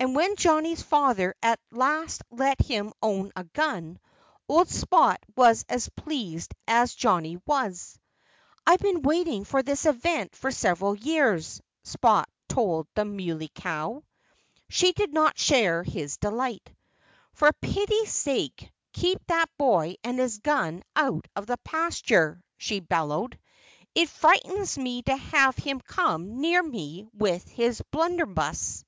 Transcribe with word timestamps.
And 0.00 0.16
when 0.16 0.34
Johnnie's 0.34 0.82
father 0.82 1.36
at 1.40 1.60
last 1.70 2.22
let 2.32 2.60
him 2.60 2.92
own 3.00 3.30
a 3.36 3.44
gun, 3.44 4.00
old 4.48 4.68
Spot 4.68 5.20
was 5.36 5.64
as 5.68 5.88
pleased 5.90 6.52
as 6.66 6.92
Johnnie 6.96 7.40
was. 7.46 7.96
"I've 8.66 8.80
been 8.80 9.02
waiting 9.02 9.44
for 9.44 9.62
this 9.62 9.86
event 9.86 10.34
for 10.34 10.50
several 10.50 10.96
years," 10.96 11.62
Spot 11.84 12.28
told 12.48 12.88
the 12.96 13.04
Muley 13.04 13.52
Cow. 13.54 14.02
She 14.68 14.90
did 14.90 15.12
not 15.14 15.38
share 15.38 15.84
his 15.84 16.16
delight. 16.16 16.68
"For 17.32 17.52
pity's 17.60 18.12
sake, 18.12 18.72
keep 18.92 19.24
that 19.28 19.56
boy 19.56 19.94
and 20.02 20.18
his 20.18 20.38
gun 20.38 20.82
out 20.96 21.28
of 21.36 21.46
the 21.46 21.58
pasture!" 21.58 22.42
she 22.58 22.80
bellowed. 22.80 23.38
"It 23.94 24.08
frightens 24.08 24.76
me 24.76 25.02
to 25.02 25.16
have 25.16 25.54
him 25.56 25.78
come 25.80 26.40
near 26.40 26.64
me 26.64 27.06
with 27.14 27.46
his 27.46 27.80
blunderbuss." 27.92 28.84